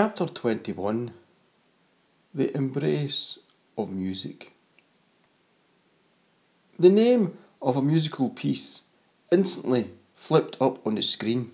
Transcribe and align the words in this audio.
Chapter 0.00 0.26
21 0.26 1.12
The 2.32 2.56
Embrace 2.56 3.36
of 3.76 3.90
Music. 3.90 4.52
The 6.78 6.88
name 6.88 7.36
of 7.60 7.76
a 7.76 7.82
musical 7.82 8.30
piece 8.30 8.82
instantly 9.32 9.90
flipped 10.14 10.56
up 10.60 10.86
on 10.86 10.94
the 10.94 11.02
screen. 11.02 11.50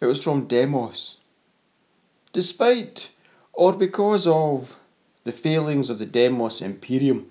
It 0.00 0.06
was 0.06 0.24
from 0.24 0.46
Demos. 0.46 1.18
Despite, 2.32 3.10
or 3.52 3.74
because 3.74 4.26
of, 4.26 4.74
the 5.24 5.32
failings 5.32 5.90
of 5.90 5.98
the 5.98 6.06
Demos 6.06 6.62
Imperium, 6.62 7.30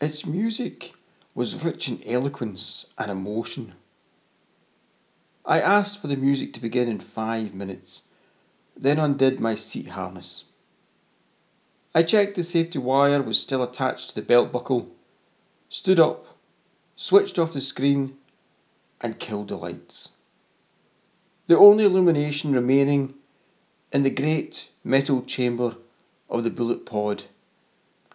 its 0.00 0.24
music 0.24 0.92
was 1.34 1.64
rich 1.64 1.88
in 1.88 2.00
eloquence 2.06 2.86
and 2.96 3.10
emotion. 3.10 3.72
I 5.44 5.60
asked 5.60 6.00
for 6.00 6.06
the 6.06 6.16
music 6.16 6.52
to 6.52 6.60
begin 6.60 6.86
in 6.86 7.00
five 7.00 7.54
minutes 7.54 8.02
then 8.76 8.98
undid 8.98 9.40
my 9.40 9.54
seat 9.54 9.86
harness. 9.86 10.44
I 11.94 12.02
checked 12.02 12.34
the 12.34 12.42
safety 12.42 12.78
wire 12.78 13.22
was 13.22 13.40
still 13.40 13.62
attached 13.62 14.08
to 14.08 14.14
the 14.16 14.22
belt 14.22 14.50
buckle, 14.50 14.88
stood 15.68 16.00
up, 16.00 16.26
switched 16.96 17.38
off 17.38 17.52
the 17.52 17.60
screen, 17.60 18.18
and 19.00 19.18
killed 19.18 19.48
the 19.48 19.56
lights. 19.56 20.08
The 21.46 21.58
only 21.58 21.84
illumination 21.84 22.52
remaining 22.52 23.14
in 23.92 24.02
the 24.02 24.10
great 24.10 24.70
metal 24.82 25.22
chamber 25.22 25.76
of 26.28 26.42
the 26.42 26.50
bullet 26.50 26.84
pod 26.84 27.24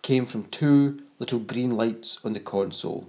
came 0.01 0.25
from 0.25 0.49
two 0.49 1.03
little 1.19 1.39
green 1.39 1.71
lights 1.71 2.19
on 2.23 2.33
the 2.33 2.39
console. 2.39 3.07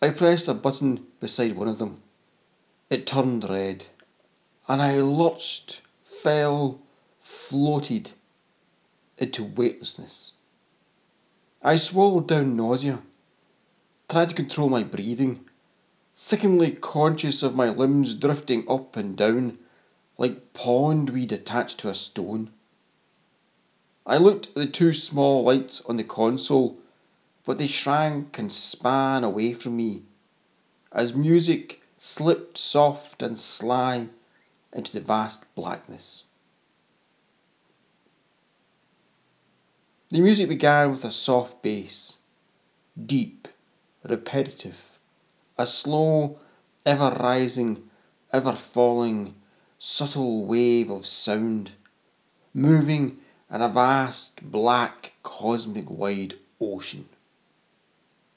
I 0.00 0.10
pressed 0.10 0.48
a 0.48 0.54
button 0.54 1.06
beside 1.20 1.56
one 1.56 1.68
of 1.68 1.78
them. 1.78 2.02
It 2.90 3.06
turned 3.06 3.48
red, 3.48 3.86
and 4.66 4.82
I 4.82 5.00
lurched 5.00 5.82
fell, 6.22 6.78
floated 7.18 8.12
into 9.18 9.42
weightlessness. 9.42 10.30
I 11.60 11.76
swallowed 11.76 12.28
down 12.28 12.56
nausea, 12.56 13.02
tried 14.08 14.28
to 14.28 14.36
control 14.36 14.68
my 14.68 14.84
breathing, 14.84 15.44
sickeningly 16.14 16.70
conscious 16.72 17.42
of 17.42 17.56
my 17.56 17.70
limbs 17.70 18.14
drifting 18.14 18.64
up 18.70 18.96
and 18.96 19.16
down 19.16 19.58
like 20.16 20.52
pondweed 20.52 21.32
attached 21.32 21.78
to 21.78 21.88
a 21.88 21.94
stone. 21.94 22.52
I 24.06 24.18
looked 24.18 24.46
at 24.46 24.54
the 24.54 24.66
two 24.66 24.94
small 24.94 25.42
lights 25.42 25.80
on 25.86 25.96
the 25.96 26.04
console, 26.04 26.78
but 27.44 27.58
they 27.58 27.66
shrank 27.66 28.38
and 28.38 28.52
span 28.52 29.24
away 29.24 29.54
from 29.54 29.76
me 29.76 30.02
as 30.92 31.14
music 31.14 31.82
slipped 31.98 32.58
soft 32.58 33.22
and 33.22 33.36
sly 33.36 34.08
into 34.72 34.92
the 34.92 35.00
vast 35.00 35.42
blackness. 35.54 36.24
The 40.08 40.20
music 40.20 40.48
began 40.48 40.90
with 40.90 41.04
a 41.04 41.10
soft 41.10 41.62
bass, 41.62 42.16
deep, 43.06 43.48
repetitive, 44.02 44.78
a 45.56 45.66
slow, 45.66 46.38
ever 46.84 47.16
rising, 47.20 47.88
ever 48.32 48.52
falling, 48.52 49.34
subtle 49.78 50.44
wave 50.44 50.90
of 50.90 51.06
sound, 51.06 51.72
moving 52.54 53.18
in 53.50 53.62
a 53.62 53.68
vast, 53.68 54.42
black, 54.42 55.12
cosmic 55.22 55.90
wide 55.90 56.34
ocean. 56.60 57.08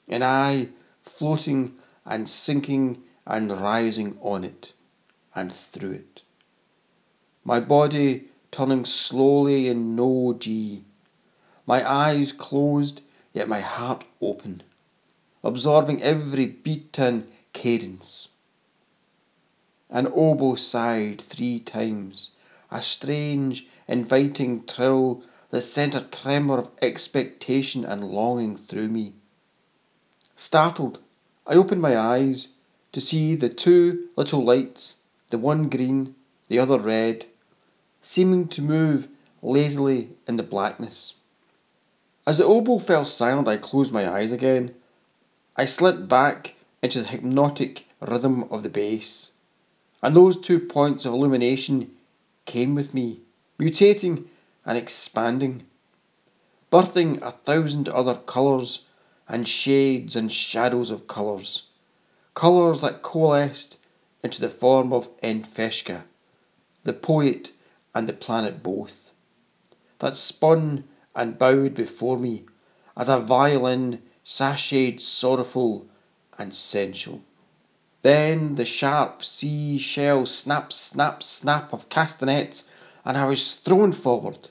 And 0.08 0.22
I 0.22 0.68
floating 1.02 1.76
and 2.04 2.28
sinking 2.28 3.02
and 3.26 3.50
rising 3.50 4.18
on 4.20 4.44
it 4.44 4.72
and 5.34 5.52
through 5.52 5.92
it 5.92 6.22
my 7.46 7.60
body 7.60 8.24
turning 8.50 8.84
slowly 8.84 9.68
in 9.68 9.94
no 9.94 10.34
G, 10.36 10.82
my 11.64 11.88
eyes 11.88 12.32
closed, 12.32 13.00
yet 13.32 13.48
my 13.48 13.60
heart 13.60 14.04
open, 14.20 14.64
absorbing 15.44 16.02
every 16.02 16.46
beat 16.46 16.98
and 16.98 17.24
cadence. 17.52 18.26
An 19.88 20.08
oboe 20.08 20.56
sighed 20.56 21.20
three 21.20 21.60
times, 21.60 22.30
a 22.68 22.82
strange, 22.82 23.64
inviting 23.86 24.66
trill 24.66 25.22
that 25.50 25.62
sent 25.62 25.94
a 25.94 26.00
tremor 26.00 26.58
of 26.58 26.70
expectation 26.82 27.84
and 27.84 28.10
longing 28.10 28.56
through 28.56 28.88
me. 28.88 29.12
Startled, 30.34 30.98
I 31.46 31.54
opened 31.54 31.80
my 31.80 31.96
eyes 31.96 32.48
to 32.90 33.00
see 33.00 33.36
the 33.36 33.48
two 33.48 34.08
little 34.16 34.42
lights, 34.42 34.96
the 35.30 35.38
one 35.38 35.68
green, 35.68 36.16
the 36.48 36.58
other 36.58 36.80
red, 36.80 37.24
seeming 38.08 38.46
to 38.46 38.62
move 38.62 39.08
lazily 39.42 40.08
in 40.28 40.36
the 40.36 40.42
blackness. 40.44 41.14
As 42.24 42.38
the 42.38 42.44
oboe 42.44 42.78
fell 42.78 43.04
silent, 43.04 43.48
I 43.48 43.56
closed 43.56 43.92
my 43.92 44.08
eyes 44.08 44.30
again. 44.30 44.72
I 45.56 45.64
slipped 45.64 46.06
back 46.06 46.54
into 46.80 47.02
the 47.02 47.08
hypnotic 47.08 47.84
rhythm 48.00 48.44
of 48.44 48.62
the 48.62 48.68
bass, 48.68 49.32
and 50.02 50.14
those 50.14 50.36
two 50.36 50.60
points 50.60 51.04
of 51.04 51.14
illumination 51.14 51.96
came 52.44 52.76
with 52.76 52.94
me, 52.94 53.22
mutating 53.58 54.26
and 54.64 54.78
expanding, 54.78 55.64
birthing 56.70 57.20
a 57.22 57.32
thousand 57.32 57.88
other 57.88 58.14
colours 58.14 58.84
and 59.28 59.48
shades 59.48 60.14
and 60.14 60.30
shadows 60.30 60.92
of 60.92 61.08
colours, 61.08 61.64
colours 62.34 62.82
that 62.82 63.02
coalesced 63.02 63.78
into 64.22 64.40
the 64.40 64.48
form 64.48 64.92
of 64.92 65.08
Enfeshka, 65.22 66.04
the 66.84 66.92
poet 66.92 67.50
and 67.96 68.06
the 68.06 68.12
planet 68.12 68.62
both, 68.62 69.10
that 70.00 70.14
spun 70.14 70.84
and 71.14 71.38
bowed 71.38 71.72
before 71.72 72.18
me 72.18 72.44
as 72.94 73.08
a 73.08 73.18
violin 73.18 74.02
sashayed 74.22 75.00
sorrowful 75.00 75.86
and 76.36 76.54
sensual. 76.54 77.22
Then 78.02 78.56
the 78.56 78.66
sharp 78.66 79.24
sea 79.24 79.78
shell 79.78 80.26
snap, 80.26 80.74
snap, 80.74 81.22
snap 81.22 81.72
of 81.72 81.88
castanets, 81.88 82.64
and 83.02 83.16
I 83.16 83.24
was 83.24 83.54
thrown 83.54 83.92
forward, 83.92 84.50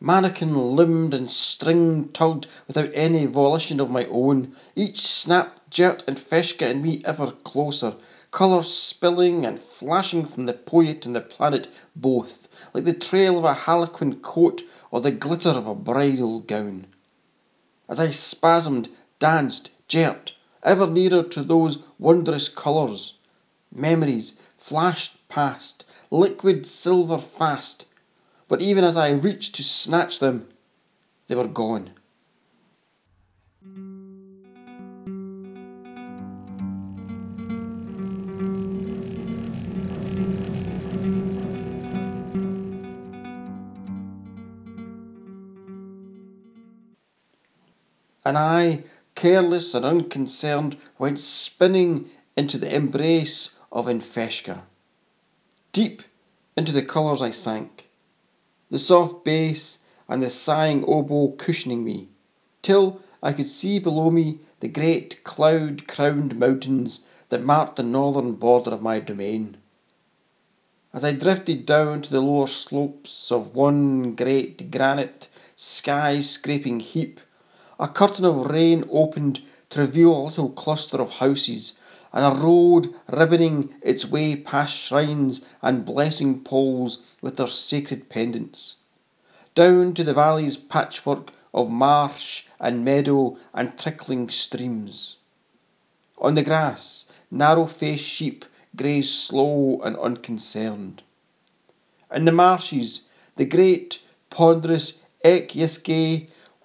mannikin 0.00 0.74
limbed 0.74 1.14
and 1.14 1.30
string 1.30 2.08
tugged 2.08 2.48
without 2.66 2.90
any 2.92 3.24
volition 3.26 3.78
of 3.78 3.88
my 3.88 4.06
own, 4.06 4.56
each 4.74 5.06
snap 5.06 5.60
jerked 5.70 6.06
Enfeshka 6.08 6.58
getting 6.58 6.82
me 6.82 7.02
ever 7.04 7.30
closer, 7.44 7.94
colours 8.32 8.74
spilling 8.74 9.46
and 9.46 9.60
flashing 9.60 10.26
from 10.26 10.46
the 10.46 10.54
poet 10.54 11.06
and 11.06 11.14
the 11.14 11.20
planet 11.20 11.68
both, 11.94 12.39
like 12.72 12.84
the 12.84 12.92
trail 12.92 13.38
of 13.38 13.44
a 13.44 13.54
harlequin 13.54 14.16
coat 14.20 14.62
or 14.90 15.00
the 15.00 15.10
glitter 15.10 15.50
of 15.50 15.66
a 15.66 15.74
bridal 15.74 16.40
gown. 16.40 16.86
As 17.88 17.98
I 17.98 18.08
spasmed, 18.08 18.88
danced, 19.18 19.70
jerked, 19.88 20.34
ever 20.62 20.86
nearer 20.86 21.22
to 21.22 21.42
those 21.42 21.78
wondrous 21.98 22.48
colours, 22.48 23.14
memories 23.74 24.32
flashed 24.56 25.16
past, 25.28 25.84
liquid 26.10 26.66
silver 26.66 27.18
fast, 27.18 27.86
but 28.48 28.60
even 28.60 28.84
as 28.84 28.96
I 28.96 29.10
reached 29.10 29.54
to 29.56 29.62
snatch 29.62 30.18
them, 30.18 30.48
they 31.28 31.34
were 31.34 31.48
gone. 31.48 31.90
And 48.30 48.38
I, 48.38 48.84
careless 49.16 49.74
and 49.74 49.84
unconcerned, 49.84 50.76
went 51.00 51.18
spinning 51.18 52.08
into 52.36 52.58
the 52.58 52.72
embrace 52.72 53.50
of 53.72 53.86
Enfeshka. 53.88 54.62
Deep 55.72 56.04
into 56.56 56.70
the 56.70 56.84
colours 56.84 57.20
I 57.20 57.32
sank. 57.32 57.90
The 58.70 58.78
soft 58.78 59.24
bass 59.24 59.78
and 60.08 60.22
the 60.22 60.30
sighing 60.30 60.84
oboe 60.84 61.34
cushioning 61.38 61.82
me, 61.82 62.06
till 62.62 63.00
I 63.20 63.32
could 63.32 63.48
see 63.48 63.80
below 63.80 64.12
me 64.12 64.38
the 64.60 64.68
great 64.68 65.24
cloud 65.24 65.88
crowned 65.88 66.38
mountains 66.38 67.00
that 67.30 67.42
marked 67.42 67.74
the 67.74 67.82
northern 67.82 68.34
border 68.34 68.70
of 68.70 68.80
my 68.80 69.00
domain. 69.00 69.56
As 70.92 71.04
I 71.04 71.14
drifted 71.14 71.66
down 71.66 72.02
to 72.02 72.10
the 72.12 72.20
lower 72.20 72.46
slopes 72.46 73.32
of 73.32 73.56
one 73.56 74.14
great 74.14 74.70
granite 74.70 75.26
sky 75.56 76.20
scraping 76.20 76.78
heap, 76.78 77.18
a 77.80 77.88
curtain 77.88 78.26
of 78.26 78.50
rain 78.50 78.84
opened 78.90 79.40
to 79.70 79.80
reveal 79.80 80.14
a 80.14 80.24
little 80.26 80.50
cluster 80.50 81.00
of 81.00 81.08
houses 81.08 81.72
and 82.12 82.22
a 82.22 82.38
road 82.38 82.94
ribboning 83.08 83.70
its 83.80 84.04
way 84.04 84.36
past 84.36 84.76
shrines 84.76 85.40
and 85.62 85.86
blessing 85.86 86.44
poles 86.44 86.98
with 87.22 87.38
their 87.38 87.46
sacred 87.46 88.06
pendants, 88.10 88.76
down 89.54 89.94
to 89.94 90.04
the 90.04 90.12
valley's 90.12 90.58
patchwork 90.58 91.32
of 91.54 91.70
marsh 91.70 92.44
and 92.60 92.84
meadow 92.84 93.38
and 93.54 93.78
trickling 93.78 94.28
streams. 94.28 95.16
On 96.18 96.34
the 96.34 96.42
grass, 96.42 97.06
narrow 97.30 97.64
faced 97.64 98.04
sheep 98.04 98.44
grazed 98.76 99.14
slow 99.14 99.80
and 99.82 99.96
unconcerned. 99.96 101.02
In 102.14 102.26
the 102.26 102.32
marshes, 102.32 103.02
the 103.36 103.46
great, 103.46 104.00
ponderous 104.28 104.98
Eck 105.24 105.56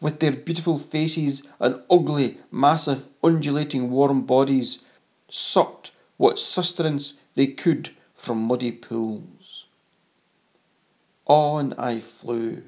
with 0.02 0.20
their 0.20 0.34
beautiful 0.34 0.78
faces 0.78 1.44
and 1.60 1.82
ugly, 1.90 2.38
massive, 2.52 3.08
undulating 3.24 3.90
warm 3.90 4.26
bodies, 4.26 4.80
sucked 5.30 5.92
what 6.18 6.38
sustenance 6.38 7.14
they 7.36 7.48
could 7.48 7.90
from 8.14 8.44
muddy 8.44 8.72
pools. 8.72 9.66
On 11.28 11.74
I 11.74 12.00
flew. 12.00 12.64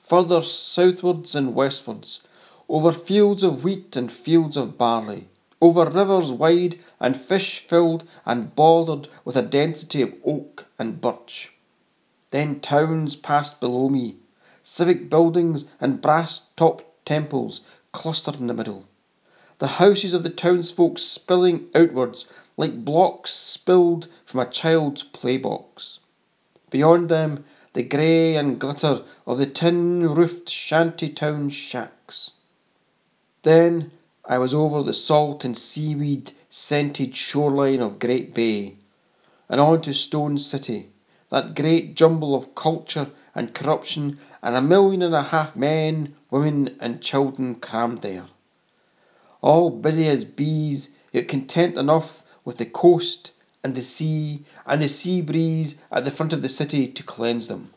Further 0.00 0.42
southwards 0.42 1.34
and 1.34 1.54
westwards, 1.54 2.20
over 2.68 2.92
fields 2.92 3.42
of 3.42 3.62
wheat 3.62 3.94
and 3.94 4.10
fields 4.10 4.56
of 4.56 4.76
barley, 4.76 5.28
over 5.60 5.84
rivers 5.84 6.32
wide 6.32 6.78
and 6.98 7.16
fish 7.16 7.60
filled 7.68 8.04
and 8.24 8.54
bordered 8.54 9.08
with 9.24 9.36
a 9.36 9.42
density 9.42 10.02
of 10.02 10.14
oak 10.24 10.66
and 10.78 11.00
birch. 11.00 11.52
Then 12.30 12.60
towns 12.60 13.14
passed 13.16 13.60
below 13.60 13.88
me, 13.88 14.16
civic 14.70 15.10
buildings 15.10 15.64
and 15.80 16.00
brass 16.00 16.42
topped 16.56 16.84
temples 17.04 17.60
clustered 17.92 18.36
in 18.36 18.46
the 18.46 18.54
middle 18.54 18.86
the 19.60 19.66
houses 19.66 20.14
of 20.14 20.22
the 20.22 20.30
townsfolk 20.30 20.98
spilling 20.98 21.66
outwards 21.74 22.24
like 22.56 22.82
blocks 22.84 23.30
spilled 23.30 24.08
from 24.24 24.40
a 24.40 24.48
child's 24.48 25.02
playbox. 25.02 25.98
Beyond 26.70 27.10
them, 27.10 27.44
the 27.74 27.82
grey 27.82 28.36
and 28.36 28.58
glitter 28.58 29.04
of 29.26 29.36
the 29.36 29.44
tin 29.44 30.14
roofed 30.14 30.48
shanty 30.48 31.10
town 31.10 31.50
shacks. 31.50 32.30
Then 33.42 33.92
I 34.24 34.38
was 34.38 34.54
over 34.54 34.82
the 34.82 34.94
salt 34.94 35.44
and 35.44 35.56
seaweed 35.56 36.32
scented 36.48 37.14
shoreline 37.14 37.80
of 37.80 37.98
Great 37.98 38.32
Bay, 38.32 38.76
and 39.46 39.60
on 39.60 39.82
to 39.82 39.92
Stone 39.92 40.38
City, 40.38 40.88
that 41.28 41.54
great 41.54 41.96
jumble 41.96 42.34
of 42.34 42.54
culture 42.54 43.10
and 43.40 43.54
corruption, 43.54 44.20
and 44.42 44.54
a 44.54 44.62
million 44.62 45.02
and 45.02 45.16
a 45.16 45.22
half 45.34 45.56
men, 45.56 46.14
women, 46.30 46.76
and 46.78 47.02
children 47.02 47.56
crammed 47.56 47.98
there 47.98 48.26
all 49.42 49.70
busy 49.70 50.06
as 50.06 50.24
bees, 50.24 50.90
yet 51.12 51.26
content 51.28 51.76
enough 51.78 52.22
with 52.44 52.58
the 52.58 52.66
coast 52.66 53.32
and 53.64 53.74
the 53.74 53.82
sea 53.82 54.44
and 54.66 54.82
the 54.82 54.88
sea 54.88 55.22
breeze 55.22 55.76
at 55.90 56.04
the 56.04 56.10
front 56.10 56.32
of 56.34 56.42
the 56.42 56.48
city 56.48 56.86
to 56.86 57.02
cleanse 57.02 57.48
them, 57.48 57.72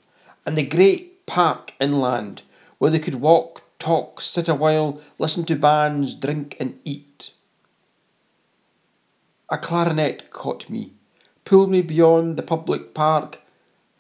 and 0.45 0.57
the 0.57 0.63
great 0.63 1.25
park 1.25 1.74
inland 1.80 2.42
where 2.80 2.92
they 2.92 3.00
could 3.00 3.16
walk, 3.16 3.62
talk, 3.80 4.19
sit 4.19 4.50
a 4.50 4.56
while, 4.56 5.00
listen 5.18 5.45
to 5.45 5.56
bands, 5.56 6.16
drink 6.16 6.57
and 6.59 6.77
eat. 6.83 7.31
A 9.50 9.57
clarinet 9.57 10.31
caught 10.31 10.69
me, 10.69 10.92
pulled 11.45 11.69
me 11.69 11.81
beyond 11.81 12.36
the 12.36 12.44
public 12.44 12.94
park, 12.94 13.39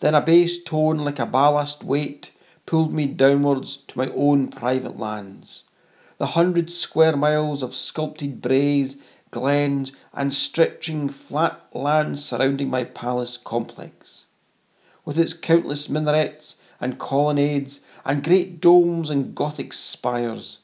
then 0.03 0.15
a 0.15 0.19
bass 0.19 0.61
tone 0.61 0.97
like 0.97 1.17
a 1.17 1.25
ballast 1.25 1.81
weight 1.81 2.29
pulled 2.65 2.91
me 2.93 3.05
downwards 3.05 3.77
to 3.87 3.97
my 3.97 4.09
own 4.09 4.49
private 4.49 4.99
lands. 4.99 5.63
The 6.17 6.25
hundred 6.25 6.69
square 6.69 7.15
miles 7.15 7.63
of 7.63 7.73
sculpted 7.73 8.41
braes, 8.41 8.97
glens, 9.31 9.93
and 10.13 10.33
stretching 10.33 11.07
flat 11.07 11.73
lands 11.73 12.21
surrounding 12.21 12.69
my 12.69 12.83
palace 12.83 13.37
complex, 13.37 14.25
with 15.05 15.17
its 15.17 15.31
countless 15.31 15.87
minarets 15.87 16.55
and 16.81 16.99
colonnades 16.99 17.79
and 18.03 18.25
great 18.25 18.59
domes 18.59 19.09
and 19.09 19.33
Gothic 19.33 19.71
spires, 19.71 20.57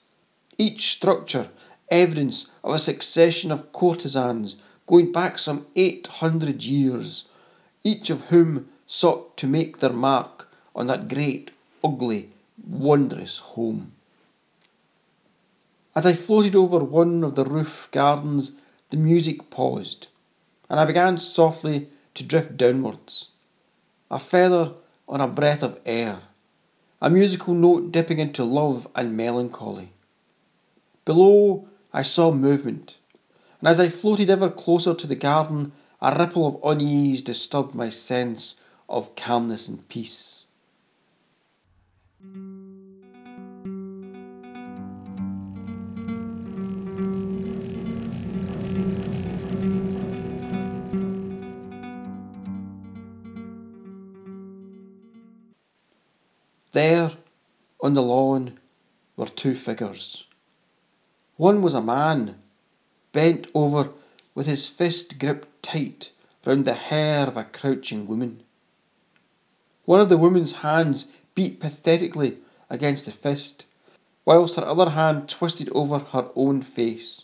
each 0.58 0.92
structure 0.92 1.48
evidence 1.88 2.48
of 2.62 2.74
a 2.74 2.78
succession 2.78 3.54
of 3.54 3.72
courtesans 3.72 4.58
going 4.86 5.14
back 5.14 5.40
some 5.40 5.66
eight 5.78 6.08
hundred 6.08 6.62
years, 6.62 7.24
each 7.86 8.10
of 8.10 8.20
whom 8.24 8.68
sought 8.92 9.38
to 9.38 9.46
make 9.46 9.78
their 9.78 9.94
mark 9.94 10.48
on 10.76 10.88
that 10.88 11.08
great, 11.08 11.52
ugly, 11.84 12.32
wondrous 12.68 13.38
home. 13.38 13.92
As 15.96 16.08
I 16.08 16.14
floated 16.14 16.56
over 16.56 16.80
one 16.80 17.24
of 17.24 17.36
the 17.36 17.46
roof 17.46 17.88
gardens, 17.92 18.54
the 18.90 18.98
music 18.98 19.52
paused, 19.52 20.08
and 20.68 20.80
I 20.80 20.86
began 20.86 21.20
softly 21.20 21.88
to 22.16 22.24
drift 22.24 22.58
downwards, 22.58 23.28
a 24.10 24.18
feather 24.18 24.74
on 25.08 25.22
a 25.22 25.28
breath 25.28 25.62
of 25.62 25.80
air, 25.86 26.22
a 27.00 27.12
musical 27.12 27.54
note 27.54 27.92
dipping 27.92 28.18
into 28.18 28.44
love 28.44 28.88
and 28.96 29.16
melancholy. 29.16 29.92
Below, 31.06 31.68
I 31.94 32.02
saw 32.02 32.32
movement, 32.32 32.98
and 33.60 33.68
as 33.68 33.80
I 33.80 33.90
floated 33.90 34.32
ever 34.32 34.50
closer 34.50 34.96
to 34.96 35.06
the 35.06 35.16
garden, 35.16 35.74
a 36.02 36.18
ripple 36.18 36.48
of 36.48 36.60
unease 36.64 37.22
disturbed 37.22 37.76
my 37.76 37.92
sense 37.92 38.56
of 38.90 39.16
calmness 39.16 39.68
and 39.68 39.88
peace. 39.88 40.46
There, 56.72 57.12
on 57.82 57.94
the 57.94 58.02
lawn, 58.02 58.60
were 59.16 59.28
two 59.28 59.56
figures. 59.56 60.26
One 61.38 61.62
was 61.62 61.74
a 61.74 61.82
man, 61.82 62.36
bent 63.12 63.48
over 63.54 63.90
with 64.36 64.46
his 64.46 64.68
fist 64.68 65.20
gripped 65.20 65.64
tight 65.64 66.12
round 66.46 66.66
the 66.66 66.74
hair 66.74 67.28
of 67.28 67.38
a 67.38 67.44
crouching 67.44 68.08
woman. 68.08 68.44
One 69.90 70.02
of 70.02 70.10
the 70.10 70.20
woman's 70.20 70.52
hands 70.52 71.06
beat 71.34 71.60
pathetically 71.60 72.38
against 72.70 73.06
the 73.06 73.12
fist, 73.12 73.66
whilst 74.24 74.54
her 74.54 74.64
other 74.64 74.92
hand 74.92 75.28
twisted 75.28 75.68
over 75.72 75.98
her 75.98 76.30
own 76.36 76.62
face. 76.62 77.24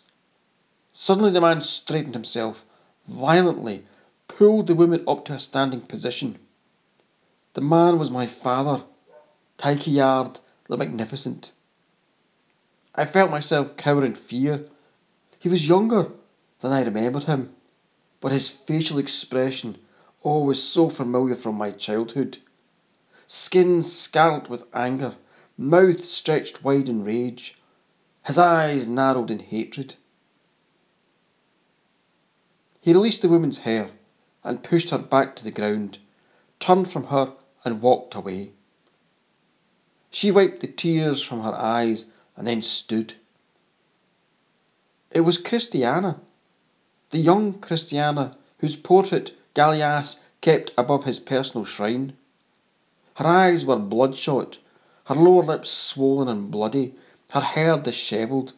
Suddenly 0.91 1.29
the 1.29 1.41
man 1.41 1.61
straightened 1.61 2.15
himself, 2.15 2.65
violently 3.07 3.85
pulled 4.27 4.65
the 4.65 4.73
woman 4.73 5.03
up 5.07 5.25
to 5.25 5.33
a 5.33 5.39
standing 5.39 5.81
position. 5.81 6.39
The 7.53 7.61
man 7.61 7.99
was 7.99 8.09
my 8.09 8.25
father. 8.25 8.83
Tyke 9.59 9.85
Yard 9.85 10.39
the 10.67 10.75
Magnificent. 10.75 11.51
I 12.95 13.05
felt 13.05 13.29
myself 13.29 13.77
cower 13.77 14.03
in 14.03 14.15
fear. 14.15 14.65
He 15.37 15.49
was 15.49 15.67
younger 15.67 16.09
than 16.61 16.71
I 16.71 16.81
remembered 16.83 17.25
him, 17.25 17.55
but 18.21 18.31
his 18.31 18.49
facial 18.49 18.97
expression, 18.97 19.77
oh, 20.23 20.45
was 20.45 20.63
so 20.63 20.89
familiar 20.89 21.35
from 21.35 21.53
my 21.53 21.69
childhood. 21.69 22.39
Skin 23.27 23.81
scarlet 23.81 24.49
with 24.49 24.65
anger, 24.71 25.15
mouth 25.57 26.05
stretched 26.05 26.63
wide 26.63 26.87
in 26.87 27.03
rage, 27.03 27.57
his 28.23 28.37
eyes 28.37 28.85
narrowed 28.85 29.31
in 29.31 29.39
hatred. 29.39 29.95
He 32.81 32.93
released 32.93 33.23
the 33.23 33.29
woman's 33.29 33.57
hair 33.57 33.89
and 34.43 34.61
pushed 34.61 34.91
her 34.91 34.99
back 34.99 35.35
to 35.37 35.43
the 35.43 35.49
ground, 35.49 35.97
turned 36.59 36.91
from 36.91 37.05
her 37.05 37.33
and 37.63 37.81
walked 37.81 38.13
away. 38.13 38.51
She 40.11 40.29
wiped 40.29 40.59
the 40.61 40.67
tears 40.67 41.23
from 41.23 41.41
her 41.41 41.53
eyes 41.55 42.05
and 42.37 42.45
then 42.45 42.61
stood. 42.61 43.15
It 45.09 45.21
was 45.21 45.39
Christiana, 45.39 46.21
the 47.09 47.17
young 47.17 47.59
Christiana 47.59 48.37
whose 48.59 48.75
portrait 48.75 49.31
Gallias 49.55 50.19
kept 50.41 50.71
above 50.77 51.05
his 51.05 51.19
personal 51.19 51.65
shrine. 51.65 52.15
Her 53.15 53.27
eyes 53.27 53.65
were 53.65 53.77
bloodshot, 53.77 54.57
her 55.05 55.15
lower 55.15 55.43
lips 55.43 55.69
swollen 55.69 56.27
and 56.27 56.51
bloody, 56.51 56.95
her 57.29 57.39
hair 57.41 57.77
dishevelled. 57.77 58.51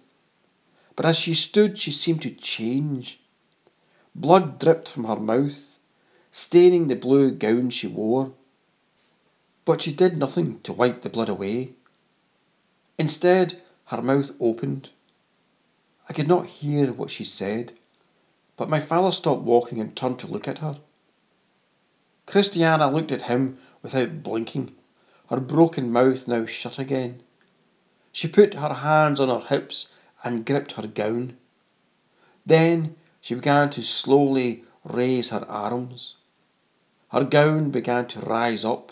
But 0.95 1.05
as 1.05 1.15
she 1.15 1.35
stood, 1.35 1.77
she 1.77 1.91
seemed 1.91 2.23
to 2.23 2.31
change. 2.31 3.19
Blood 4.15 4.57
dripped 4.59 4.89
from 4.89 5.03
her 5.03 5.15
mouth, 5.19 5.77
staining 6.31 6.87
the 6.87 6.95
blue 6.95 7.29
gown 7.31 7.69
she 7.69 7.85
wore. 7.87 8.33
but 9.63 9.81
she 9.83 9.93
did 9.93 10.17
nothing 10.17 10.59
to 10.61 10.73
wipe 10.73 11.03
the 11.03 11.09
blood 11.09 11.29
away. 11.29 11.73
Instead, 12.97 13.61
her 13.85 14.01
mouth 14.01 14.31
opened. 14.39 14.89
I 16.09 16.13
could 16.13 16.27
not 16.27 16.47
hear 16.47 16.91
what 16.93 17.11
she 17.11 17.25
said, 17.25 17.73
but 18.55 18.69
my 18.69 18.79
father 18.79 19.11
stopped 19.11 19.43
walking 19.43 19.79
and 19.79 19.95
turned 19.95 20.17
to 20.19 20.27
look 20.27 20.47
at 20.47 20.59
her. 20.59 20.79
Christiana 22.27 22.91
looked 22.91 23.13
at 23.13 23.21
him 23.21 23.57
without 23.81 24.21
blinking, 24.21 24.75
her 25.29 25.39
broken 25.39 25.89
mouth 25.93 26.27
now 26.27 26.45
shut 26.45 26.77
again. 26.77 27.23
She 28.11 28.27
put 28.27 28.53
her 28.53 28.73
hands 28.73 29.21
on 29.21 29.29
her 29.29 29.47
hips 29.47 29.87
and 30.25 30.45
gripped 30.45 30.73
her 30.73 30.87
gown. 30.87 31.37
Then 32.45 32.97
she 33.21 33.33
began 33.33 33.69
to 33.69 33.81
slowly 33.81 34.65
raise 34.83 35.29
her 35.29 35.49
arms. 35.49 36.15
Her 37.13 37.23
gown 37.23 37.71
began 37.71 38.07
to 38.09 38.19
rise 38.19 38.65
up, 38.65 38.91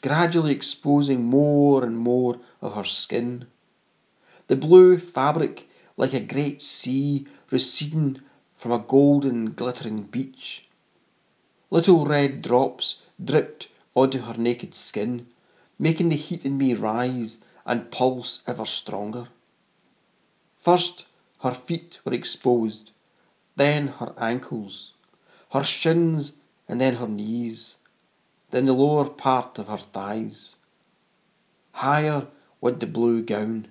gradually 0.00 0.52
exposing 0.52 1.24
more 1.24 1.82
and 1.82 1.98
more 1.98 2.38
of 2.62 2.76
her 2.76 2.84
skin. 2.84 3.48
The 4.46 4.54
blue 4.54 4.96
fabric, 4.96 5.68
like 5.96 6.14
a 6.14 6.20
great 6.20 6.62
sea 6.62 7.26
receding 7.50 8.20
from 8.54 8.70
a 8.70 8.78
golden 8.78 9.54
glittering 9.54 10.04
beach. 10.04 10.68
Little 11.72 12.04
red 12.04 12.42
drops 12.42 12.96
dripped 13.24 13.68
onto 13.94 14.18
her 14.22 14.34
naked 14.34 14.74
skin, 14.74 15.28
making 15.78 16.08
the 16.08 16.16
heat 16.16 16.44
in 16.44 16.58
me 16.58 16.74
rise 16.74 17.38
and 17.64 17.92
pulse 17.92 18.40
ever 18.44 18.66
stronger. 18.66 19.28
First 20.58 21.04
her 21.42 21.54
feet 21.54 22.00
were 22.04 22.12
exposed, 22.12 22.90
then 23.54 23.86
her 23.86 24.12
ankles, 24.18 24.94
her 25.52 25.62
shins 25.62 26.32
and 26.66 26.80
then 26.80 26.96
her 26.96 27.06
knees, 27.06 27.76
then 28.50 28.66
the 28.66 28.72
lower 28.72 29.08
part 29.08 29.56
of 29.56 29.68
her 29.68 29.78
thighs. 29.78 30.56
Higher 31.70 32.26
went 32.60 32.80
the 32.80 32.88
blue 32.88 33.22
gown, 33.22 33.68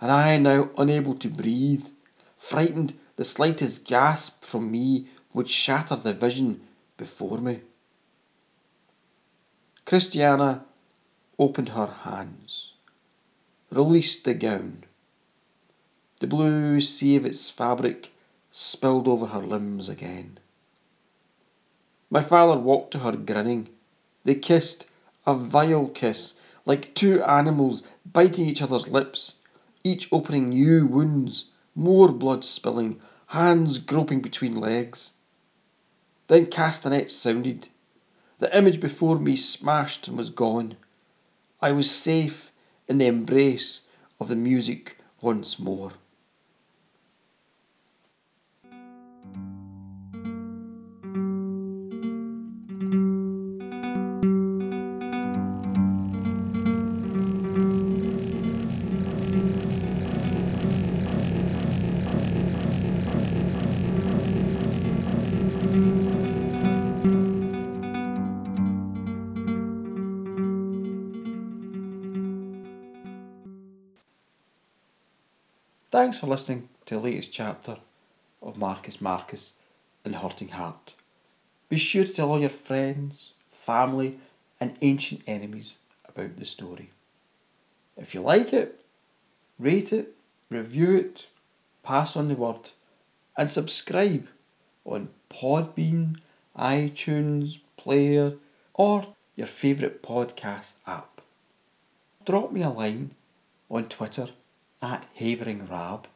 and 0.00 0.10
I, 0.10 0.38
now 0.38 0.70
unable 0.78 1.16
to 1.16 1.28
breathe, 1.28 1.86
frightened 2.38 2.98
the 3.16 3.26
slightest 3.26 3.84
gasp 3.84 4.42
from 4.42 4.70
me 4.70 5.08
would 5.34 5.50
shatter 5.50 5.96
the 5.96 6.14
vision 6.14 6.66
before 6.96 7.38
me. 7.38 7.60
Christiana 9.84 10.64
opened 11.38 11.70
her 11.70 11.86
hands, 11.86 12.72
released 13.70 14.24
the 14.24 14.34
gown. 14.34 14.84
The 16.20 16.26
blue 16.26 16.80
sea 16.80 17.16
of 17.16 17.26
its 17.26 17.50
fabric 17.50 18.12
spilled 18.50 19.08
over 19.08 19.26
her 19.26 19.42
limbs 19.42 19.88
again. 19.88 20.38
My 22.08 22.22
father 22.22 22.58
walked 22.58 22.92
to 22.92 23.00
her 23.00 23.12
grinning. 23.16 23.68
They 24.24 24.36
kissed, 24.36 24.86
a 25.26 25.34
vile 25.34 25.88
kiss, 25.88 26.34
like 26.64 26.94
two 26.94 27.22
animals 27.22 27.82
biting 28.10 28.46
each 28.46 28.62
other's 28.62 28.88
lips, 28.88 29.34
each 29.82 30.08
opening 30.12 30.50
new 30.50 30.86
wounds, 30.86 31.46
more 31.74 32.12
blood 32.12 32.44
spilling, 32.44 33.00
hands 33.26 33.78
groping 33.78 34.20
between 34.22 34.54
legs. 34.54 35.12
Then 36.26 36.46
castanets 36.46 37.14
sounded. 37.14 37.68
The 38.38 38.56
image 38.56 38.80
before 38.80 39.18
me 39.18 39.36
smashed 39.36 40.08
and 40.08 40.16
was 40.16 40.30
gone. 40.30 40.76
I 41.60 41.72
was 41.72 41.90
safe 41.90 42.50
in 42.88 42.98
the 42.98 43.06
embrace 43.06 43.82
of 44.18 44.28
the 44.28 44.36
music 44.36 44.96
once 45.20 45.58
more. 45.58 45.92
Thanks 75.94 76.18
for 76.18 76.26
listening 76.26 76.68
to 76.86 76.96
the 76.96 77.00
latest 77.00 77.32
chapter 77.32 77.76
of 78.42 78.58
Marcus 78.58 79.00
Marcus 79.00 79.52
and 80.04 80.12
Hurting 80.12 80.48
Heart. 80.48 80.92
Be 81.68 81.76
sure 81.76 82.04
to 82.04 82.12
tell 82.12 82.32
all 82.32 82.40
your 82.40 82.48
friends, 82.48 83.32
family, 83.52 84.18
and 84.58 84.76
ancient 84.82 85.22
enemies 85.28 85.76
about 86.08 86.36
the 86.36 86.46
story. 86.46 86.90
If 87.96 88.12
you 88.12 88.22
like 88.22 88.52
it, 88.52 88.82
rate 89.60 89.92
it, 89.92 90.12
review 90.50 90.96
it, 90.96 91.28
pass 91.84 92.16
on 92.16 92.26
the 92.26 92.34
word, 92.34 92.70
and 93.36 93.48
subscribe 93.48 94.26
on 94.84 95.10
Podbean, 95.30 96.18
iTunes, 96.58 97.60
Player, 97.76 98.32
or 98.74 99.06
your 99.36 99.46
favourite 99.46 100.02
podcast 100.02 100.72
app. 100.88 101.20
Drop 102.24 102.50
me 102.50 102.62
a 102.62 102.70
line 102.70 103.12
on 103.70 103.88
Twitter 103.88 104.28
at 104.84 105.06
Havering 105.14 105.66
Rab. 105.66 106.06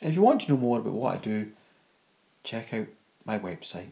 And 0.00 0.10
if 0.10 0.16
you 0.16 0.22
want 0.22 0.42
to 0.42 0.52
know 0.52 0.56
more 0.56 0.78
about 0.78 0.92
what 0.92 1.16
I 1.16 1.18
do, 1.18 1.50
check 2.44 2.72
out 2.72 2.86
my 3.24 3.36
website 3.38 3.90